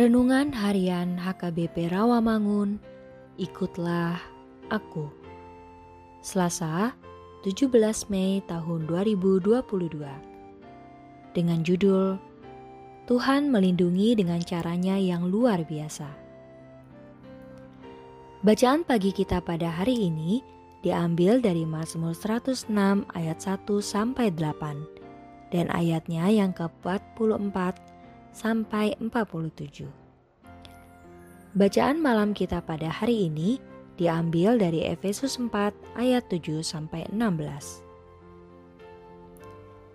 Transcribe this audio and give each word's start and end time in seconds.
Renungan 0.00 0.48
Harian 0.56 1.20
HKBP 1.20 1.92
Rawamangun, 1.92 2.80
ikutlah 3.36 4.16
aku. 4.72 5.12
Selasa, 6.24 6.96
17 7.44 8.08
Mei 8.08 8.40
tahun 8.48 8.88
2022. 8.88 9.60
Dengan 11.36 11.60
judul 11.60 12.16
Tuhan 13.12 13.52
melindungi 13.52 14.16
dengan 14.16 14.40
caranya 14.40 14.96
yang 14.96 15.28
luar 15.28 15.68
biasa. 15.68 16.08
Bacaan 18.40 18.88
pagi 18.88 19.12
kita 19.12 19.44
pada 19.44 19.68
hari 19.68 20.08
ini 20.08 20.40
diambil 20.80 21.44
dari 21.44 21.68
Mazmur 21.68 22.16
106 22.16 22.72
ayat 23.12 23.36
1 23.36 23.68
sampai 23.84 24.32
8 24.32 25.52
dan 25.52 25.68
ayatnya 25.68 26.24
yang 26.32 26.56
ke-44 26.56 27.89
sampai 28.30 28.94
47. 28.98 29.86
Bacaan 31.50 31.98
malam 31.98 32.30
kita 32.30 32.62
pada 32.62 32.86
hari 32.86 33.26
ini 33.26 33.58
diambil 33.98 34.54
dari 34.56 34.86
Efesus 34.86 35.36
4 35.36 35.74
ayat 35.98 36.24
7 36.30 36.62
sampai 36.62 37.10
16. 37.10 37.82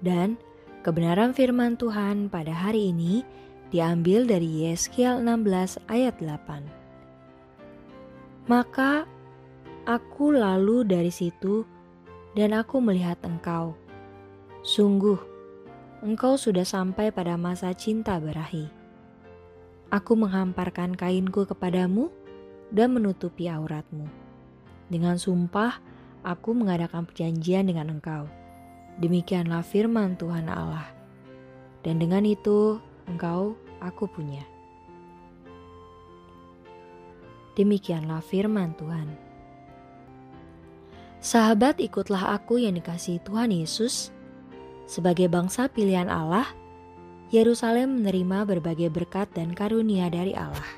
Dan 0.04 0.36
kebenaran 0.84 1.32
firman 1.32 1.80
Tuhan 1.80 2.28
pada 2.30 2.52
hari 2.52 2.92
ini 2.92 3.24
diambil 3.74 4.28
dari 4.28 4.68
Yeskiel 4.68 5.24
16 5.24 5.80
ayat 5.90 6.14
8. 6.22 6.62
Maka 8.46 9.10
aku 9.90 10.30
lalu 10.36 10.86
dari 10.86 11.10
situ 11.10 11.66
dan 12.38 12.54
aku 12.54 12.78
melihat 12.84 13.18
engkau. 13.26 13.74
Sungguh, 14.62 15.18
engkau 16.04 16.36
sudah 16.36 16.68
sampai 16.68 17.14
pada 17.14 17.40
masa 17.40 17.72
cinta 17.72 18.20
berahi. 18.20 18.68
Aku 19.94 20.18
menghamparkan 20.18 20.98
kainku 20.98 21.48
kepadamu 21.48 22.10
dan 22.74 22.92
menutupi 22.98 23.48
auratmu. 23.48 24.10
Dengan 24.90 25.16
sumpah, 25.16 25.80
aku 26.26 26.58
mengadakan 26.58 27.06
perjanjian 27.06 27.70
dengan 27.70 27.94
engkau. 27.94 28.26
Demikianlah 28.98 29.62
firman 29.62 30.18
Tuhan 30.18 30.48
Allah. 30.48 30.90
Dan 31.86 32.02
dengan 32.02 32.26
itu, 32.26 32.82
engkau 33.06 33.54
aku 33.84 34.10
punya. 34.10 34.42
Demikianlah 37.56 38.20
firman 38.20 38.76
Tuhan. 38.76 39.08
Sahabat, 41.24 41.82
ikutlah 41.82 42.38
aku 42.38 42.62
yang 42.62 42.78
dikasihi 42.78 43.24
Tuhan 43.24 43.50
Yesus 43.50 44.15
sebagai 44.86 45.26
bangsa 45.30 45.66
pilihan 45.70 46.10
Allah, 46.10 46.46
Yerusalem 47.34 48.02
menerima 48.02 48.46
berbagai 48.46 48.94
berkat 48.94 49.34
dan 49.34 49.52
karunia 49.58 50.08
dari 50.14 50.38
Allah. 50.38 50.70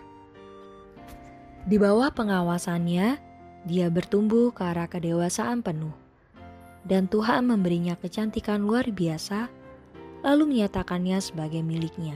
Di 1.67 1.75
bawah 1.75 2.07
pengawasannya, 2.15 3.19
dia 3.67 3.87
bertumbuh 3.91 4.55
ke 4.55 4.63
arah 4.63 4.87
kedewasaan 4.87 5.59
penuh, 5.59 5.91
dan 6.87 7.11
Tuhan 7.11 7.51
memberinya 7.51 7.99
kecantikan 7.99 8.63
luar 8.63 8.87
biasa, 8.87 9.51
lalu 10.23 10.55
menyatakannya 10.55 11.19
sebagai 11.19 11.59
miliknya. 11.59 12.15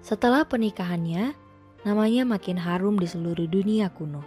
Setelah 0.00 0.48
pernikahannya, 0.48 1.36
namanya 1.84 2.24
makin 2.24 2.56
harum 2.56 2.96
di 2.96 3.04
seluruh 3.04 3.44
dunia 3.44 3.92
kuno, 3.92 4.24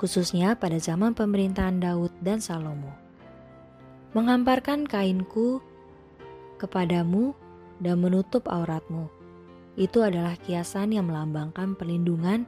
khususnya 0.00 0.56
pada 0.56 0.80
zaman 0.80 1.12
pemerintahan 1.12 1.76
Daud 1.76 2.10
dan 2.24 2.40
Salomo 2.40 3.01
menghamparkan 4.12 4.84
kainku 4.84 5.64
kepadamu 6.60 7.32
dan 7.80 7.96
menutup 7.96 8.44
auratmu. 8.44 9.08
Itu 9.72 10.04
adalah 10.04 10.36
kiasan 10.36 10.92
yang 10.92 11.08
melambangkan 11.08 11.72
perlindungan 11.72 12.44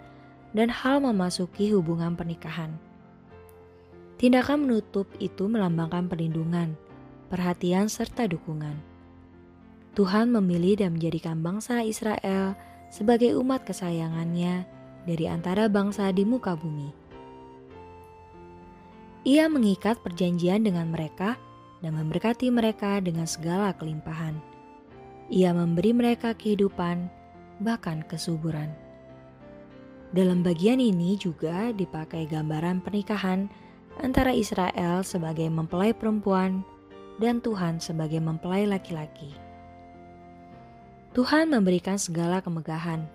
dan 0.52 0.68
hal 0.68 1.00
memasuki 1.00 1.72
hubungan 1.72 2.20
pernikahan. 2.20 2.76
Tindakan 4.20 4.68
menutup 4.68 5.08
itu 5.18 5.48
melambangkan 5.48 6.04
perlindungan, 6.06 6.76
perhatian, 7.32 7.88
serta 7.88 8.28
dukungan. 8.28 8.76
Tuhan 9.96 10.30
memilih 10.36 10.84
dan 10.84 11.00
menjadikan 11.00 11.40
bangsa 11.40 11.80
Israel 11.80 12.54
sebagai 12.92 13.40
umat 13.40 13.64
kesayangannya 13.64 14.68
dari 15.08 15.24
antara 15.26 15.66
bangsa 15.72 16.12
di 16.12 16.28
muka 16.28 16.54
bumi. 16.54 16.92
Ia 19.24 19.48
mengikat 19.48 20.04
perjanjian 20.04 20.68
dengan 20.68 20.92
mereka 20.92 21.40
dan 21.84 22.00
memberkati 22.00 22.48
mereka 22.48 22.96
dengan 23.04 23.28
segala 23.28 23.76
kelimpahan. 23.76 24.40
Ia 25.28 25.52
memberi 25.52 25.92
mereka 25.92 26.32
kehidupan, 26.32 27.12
bahkan 27.60 28.00
kesuburan. 28.08 28.72
Dalam 30.16 30.40
bagian 30.40 30.80
ini 30.80 31.20
juga 31.20 31.76
dipakai 31.76 32.24
gambaran 32.24 32.80
pernikahan 32.80 33.52
antara 34.00 34.32
Israel 34.32 35.04
sebagai 35.04 35.44
mempelai 35.52 35.92
perempuan 35.92 36.64
dan 37.20 37.44
Tuhan 37.44 37.84
sebagai 37.84 38.18
mempelai 38.18 38.64
laki-laki. 38.64 39.36
Tuhan 41.14 41.52
memberikan 41.52 42.00
segala 42.00 42.40
kemegahan, 42.42 43.06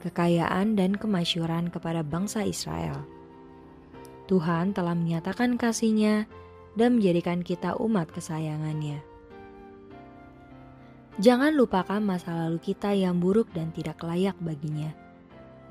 kekayaan, 0.00 0.78
dan 0.78 0.96
kemasyuran 0.96 1.68
kepada 1.68 2.00
bangsa 2.00 2.46
Israel. 2.46 3.02
Tuhan 4.24 4.72
telah 4.72 4.96
menyatakan 4.96 5.60
kasihnya 5.60 6.24
dan 6.76 7.00
menjadikan 7.00 7.40
kita 7.40 7.74
umat 7.80 8.12
kesayangannya. 8.12 9.00
Jangan 11.16 11.56
lupakan 11.56 11.98
masa 12.04 12.44
lalu 12.44 12.60
kita 12.60 12.92
yang 12.92 13.16
buruk 13.16 13.48
dan 13.56 13.72
tidak 13.72 14.04
layak 14.04 14.36
baginya. 14.36 14.92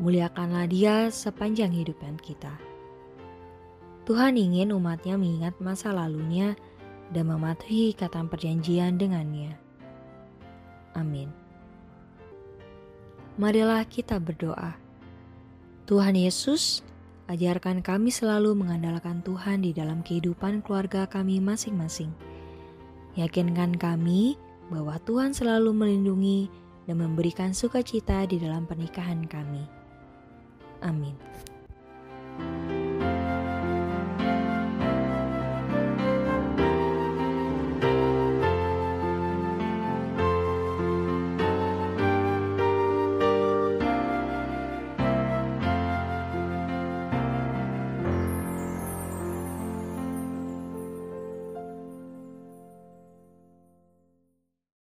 Muliakanlah 0.01 0.65
dia 0.65 1.13
sepanjang 1.13 1.69
hidupan 1.69 2.17
kita. 2.17 2.57
Tuhan 4.09 4.37
ingin 4.41 4.73
umatnya 4.73 5.17
mengingat 5.21 5.53
masa 5.61 5.93
lalunya 5.93 6.57
dan 7.13 7.29
mematuhi 7.29 7.93
kata 7.93 8.25
perjanjian 8.25 8.97
dengannya. 8.97 9.53
Amin. 10.97 11.29
Marilah 13.37 13.85
kita 13.85 14.17
berdoa. 14.17 14.73
Tuhan 15.85 16.17
Yesus, 16.17 16.81
Ajarkan 17.25 17.81
kami 17.81 18.13
selalu 18.13 18.53
mengandalkan 18.53 19.25
Tuhan 19.25 19.65
di 19.65 19.73
dalam 19.73 20.05
kehidupan 20.05 20.61
keluarga 20.61 21.09
kami 21.09 21.41
masing-masing. 21.41 22.13
Yakinkan 23.17 23.81
kami 23.81 24.37
bahwa 24.69 25.01
Tuhan 25.01 25.33
selalu 25.33 25.73
melindungi 25.73 26.53
dan 26.85 27.01
memberikan 27.01 27.49
sukacita 27.57 28.29
di 28.29 28.37
dalam 28.37 28.69
pernikahan 28.69 29.25
kami. 29.25 29.65
Amin. 30.85 31.17